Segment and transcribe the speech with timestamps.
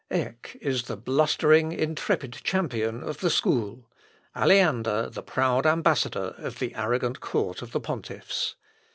[0.09, 3.87] Eck is the blustering, intrepid champion of the school,
[4.35, 8.55] Aleander the proud ambassador of the arrogant court of the pontiffs.